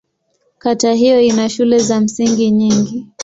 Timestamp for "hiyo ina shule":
0.93-1.79